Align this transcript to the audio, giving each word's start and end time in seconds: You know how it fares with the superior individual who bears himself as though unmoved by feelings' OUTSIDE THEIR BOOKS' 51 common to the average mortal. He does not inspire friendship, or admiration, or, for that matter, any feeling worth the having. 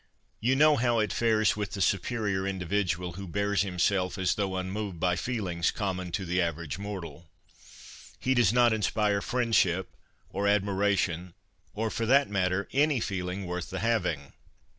You 0.39 0.55
know 0.55 0.77
how 0.77 0.97
it 0.97 1.13
fares 1.13 1.55
with 1.55 1.73
the 1.73 1.79
superior 1.79 2.47
individual 2.47 3.11
who 3.11 3.27
bears 3.27 3.61
himself 3.61 4.17
as 4.17 4.33
though 4.33 4.55
unmoved 4.57 4.99
by 4.99 5.15
feelings' 5.15 5.67
OUTSIDE 5.67 5.67
THEIR 5.67 5.67
BOOKS' 5.67 5.67
51 5.67 5.87
common 6.07 6.11
to 6.13 6.25
the 6.25 6.41
average 6.41 6.77
mortal. 6.79 7.29
He 8.19 8.33
does 8.33 8.51
not 8.51 8.73
inspire 8.73 9.21
friendship, 9.21 9.95
or 10.31 10.47
admiration, 10.47 11.35
or, 11.75 11.91
for 11.91 12.07
that 12.07 12.31
matter, 12.31 12.67
any 12.73 12.99
feeling 12.99 13.45
worth 13.45 13.69
the 13.69 13.77
having. 13.77 14.33